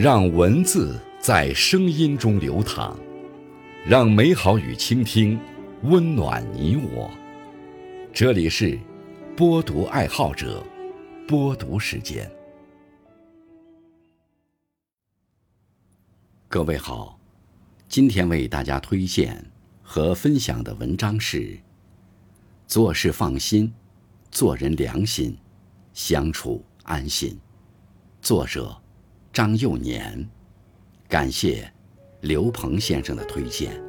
[0.00, 2.96] 让文字在声音中流淌，
[3.84, 5.36] 让美好与倾听
[5.82, 7.10] 温暖你我。
[8.12, 8.78] 这里是
[9.36, 10.64] 播读爱好者
[11.26, 12.30] 播读时间。
[16.46, 17.18] 各位好，
[17.88, 19.50] 今天为大家推荐
[19.82, 21.58] 和分享的文章是：
[22.68, 23.74] 做事放心，
[24.30, 25.36] 做人良心，
[25.92, 27.36] 相处安心。
[28.22, 28.80] 作者。
[29.38, 30.28] 张幼年，
[31.08, 31.72] 感谢
[32.22, 33.80] 刘鹏先生的推荐。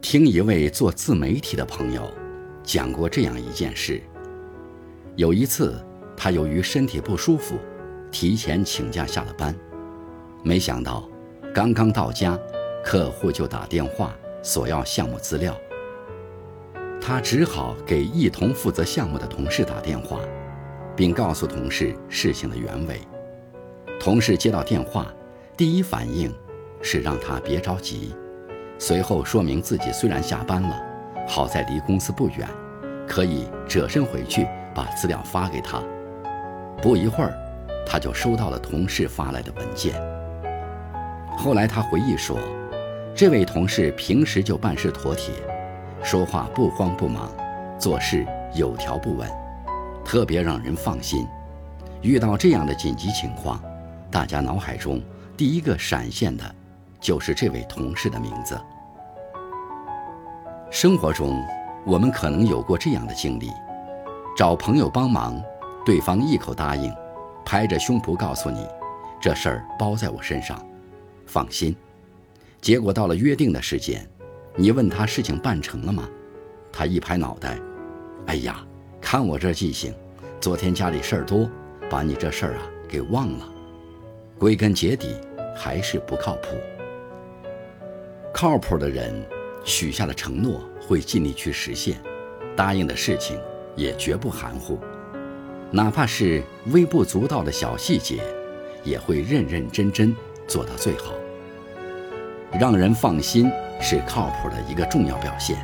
[0.00, 2.08] 听一位做自媒体的朋友。
[2.66, 4.02] 讲过这样一件事。
[5.14, 5.80] 有一次，
[6.16, 7.56] 他由于身体不舒服，
[8.10, 9.54] 提前请假下了班。
[10.42, 11.08] 没想到，
[11.54, 12.36] 刚刚到家，
[12.84, 15.56] 客户就打电话索要项目资料。
[17.00, 20.18] 他只好给一同负责项目的同事打电话，
[20.96, 23.00] 并告诉同事事情的原委。
[24.00, 25.14] 同事接到电话，
[25.56, 26.34] 第一反应
[26.82, 28.12] 是让他别着急，
[28.76, 30.82] 随后说明自己虽然下班了。
[31.26, 32.48] 好在离公司不远，
[33.06, 35.82] 可以折身回去把资料发给他。
[36.80, 37.34] 不一会儿，
[37.86, 39.94] 他就收到了同事发来的文件。
[41.36, 42.38] 后来他回忆说，
[43.14, 45.34] 这位同事平时就办事妥帖，
[46.02, 47.30] 说话不慌不忙，
[47.78, 49.28] 做事有条不紊，
[50.04, 51.26] 特别让人放心。
[52.02, 53.60] 遇到这样的紧急情况，
[54.10, 55.02] 大家脑海中
[55.36, 56.44] 第一个闪现的，
[57.00, 58.58] 就是这位同事的名字。
[60.78, 61.42] 生活中，
[61.86, 63.50] 我们可能有过这样的经历：
[64.36, 65.42] 找朋友帮忙，
[65.86, 66.94] 对方一口答应，
[67.46, 68.68] 拍着胸脯告诉你，
[69.18, 70.62] 这事儿包在我身上，
[71.24, 71.74] 放心。
[72.60, 74.06] 结果到了约定的时间，
[74.54, 76.06] 你问他事情办成了吗？
[76.70, 77.58] 他一拍脑袋
[78.28, 78.62] ：“哎呀，
[79.00, 79.94] 看我这记性，
[80.42, 81.48] 昨天家里事儿多，
[81.88, 83.48] 把你这事儿啊给忘了。”
[84.38, 85.16] 归根结底，
[85.56, 86.48] 还是不靠谱。
[88.30, 89.26] 靠谱的人。
[89.66, 92.00] 许下的承诺会尽力去实现，
[92.54, 93.36] 答应的事情
[93.74, 94.78] 也绝不含糊，
[95.72, 98.22] 哪怕是微不足道的小细节，
[98.84, 100.14] 也会认认真真
[100.46, 101.12] 做到最好。
[102.52, 103.50] 让人放心
[103.80, 105.58] 是靠谱的一个重要表现。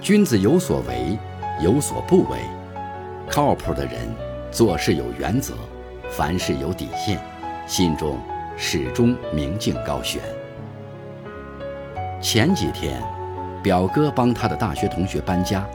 [0.00, 1.16] 君子有所为，
[1.62, 2.38] 有所不为。
[3.28, 4.08] 靠谱的人
[4.50, 5.52] 做事有原则，
[6.10, 7.20] 凡事有底线，
[7.68, 8.18] 心中
[8.56, 10.22] 始终明镜高悬。
[12.20, 13.00] 前几天，
[13.62, 15.66] 表哥帮他的大学同学搬家，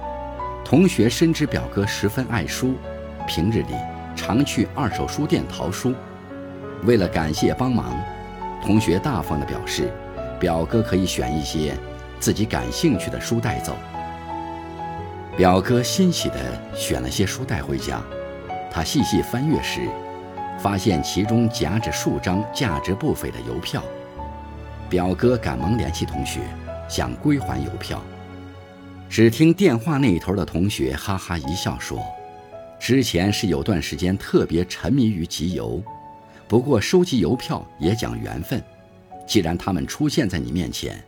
[0.65, 2.73] 同学深知表哥十分爱书，
[3.27, 3.75] 平日里
[4.15, 5.93] 常去二手书店淘书。
[6.83, 7.95] 为了感谢帮忙，
[8.61, 9.91] 同学大方地表示，
[10.39, 11.77] 表哥可以选一些
[12.19, 13.75] 自己感兴趣的书带走。
[15.37, 16.37] 表哥欣喜地
[16.75, 18.01] 选了些书带回家，
[18.71, 19.87] 他细细翻阅时，
[20.57, 23.81] 发现其中夹着数张价值不菲的邮票。
[24.91, 26.41] 表哥赶忙联系同学，
[26.89, 28.03] 想归还邮票。
[29.09, 32.03] 只听电话那头的同学哈哈一笑说
[32.77, 35.81] ：“之前是有段时间特别沉迷于集邮，
[36.45, 38.61] 不过收集邮票也讲缘分。
[39.25, 41.01] 既然他们出现在你面前，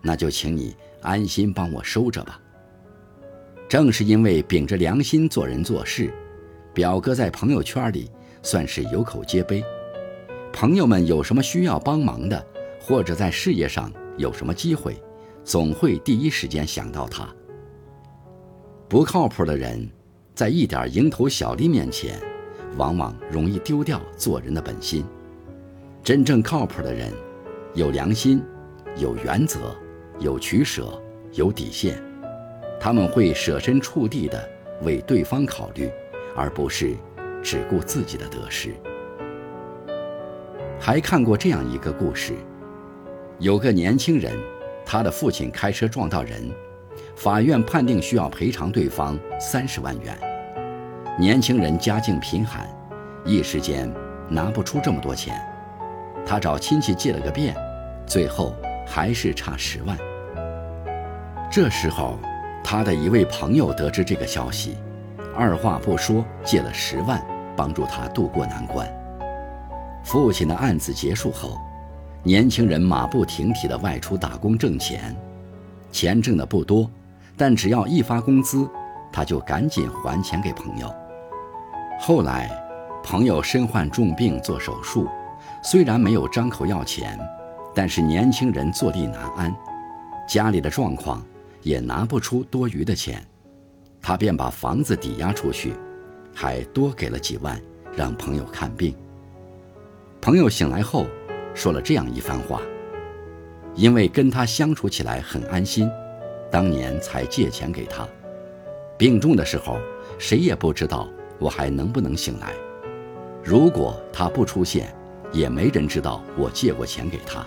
[0.00, 2.40] 那就请你安心帮我收着吧。”
[3.68, 6.14] 正是因为秉着良心做人做事，
[6.72, 8.08] 表哥在朋友圈里
[8.44, 9.60] 算是有口皆碑。
[10.52, 12.46] 朋友们有什么需要帮忙的？
[12.88, 14.96] 或者在事业上有什么机会，
[15.44, 17.28] 总会第一时间想到他。
[18.88, 19.86] 不靠谱的人，
[20.34, 22.18] 在一点蝇头小利面前，
[22.78, 25.04] 往往容易丢掉做人的本心。
[26.02, 27.12] 真正靠谱的人，
[27.74, 28.42] 有良心，
[28.96, 29.76] 有原则，
[30.18, 30.98] 有取舍，
[31.34, 32.02] 有底线。
[32.80, 34.48] 他们会设身处地的
[34.80, 35.90] 为对方考虑，
[36.34, 36.96] 而不是
[37.42, 38.72] 只顾自己的得失。
[40.80, 42.32] 还看过这样一个故事。
[43.40, 44.36] 有个年轻人，
[44.84, 46.50] 他的父亲开车撞到人，
[47.14, 50.12] 法院判定需要赔偿对方三十万元。
[51.16, 52.68] 年轻人家境贫寒，
[53.24, 53.88] 一时间
[54.28, 55.40] 拿不出这么多钱，
[56.26, 57.54] 他找亲戚借了个遍，
[58.08, 59.96] 最后还是差十万。
[61.48, 62.18] 这时候，
[62.64, 64.76] 他的一位朋友得知这个消息，
[65.36, 67.24] 二话不说借了十万，
[67.56, 68.84] 帮助他渡过难关。
[70.02, 71.56] 父亲的案子结束后。
[72.22, 75.16] 年轻人马不停蹄地外出打工挣钱，
[75.90, 76.90] 钱挣的不多，
[77.36, 78.68] 但只要一发工资，
[79.12, 80.92] 他就赶紧还钱给朋友。
[82.00, 82.50] 后来，
[83.02, 85.08] 朋友身患重病做手术，
[85.62, 87.18] 虽然没有张口要钱，
[87.74, 89.54] 但是年轻人坐立难安，
[90.28, 91.24] 家里的状况
[91.62, 93.24] 也拿不出多余的钱，
[94.02, 95.72] 他便把房子抵押出去，
[96.34, 97.58] 还多给了几万
[97.96, 98.94] 让朋友看病。
[100.20, 101.06] 朋友醒来后，
[101.58, 102.62] 说了这样一番话：
[103.74, 105.90] 因为跟他相处起来很安心，
[106.52, 108.06] 当年才借钱给他。
[108.96, 109.76] 病重的时候，
[110.20, 112.52] 谁也不知道我还能不能醒来。
[113.42, 114.94] 如果他不出现，
[115.32, 117.44] 也没人知道我借过钱给他。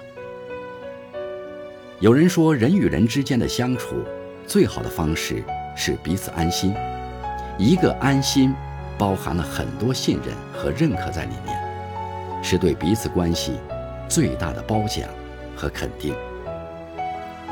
[2.02, 4.04] 有人说，人与人之间的相处，
[4.46, 5.42] 最好的方式
[5.74, 6.75] 是彼此安心。
[7.58, 8.54] 一个安心，
[8.98, 13.54] 包含了很多信任和认可在里面，是对彼此关系
[14.12, 15.08] 最大的褒奖
[15.56, 16.13] 和肯定。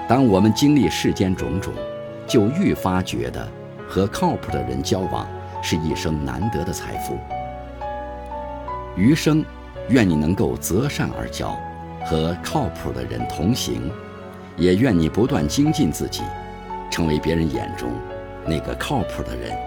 [0.10, 1.74] 当我们经历世间种种，
[2.28, 3.48] 就愈发觉得。
[3.92, 5.28] 和靠谱的人交往
[5.64, 7.18] 是一生难得的财富。
[8.96, 9.44] 余生，
[9.88, 11.58] 愿你能够择善而交，
[12.06, 13.92] 和靠谱的人同行，
[14.56, 16.22] 也愿你不断精进自己，
[16.92, 17.90] 成为别人眼中
[18.46, 19.58] 那个靠谱的人。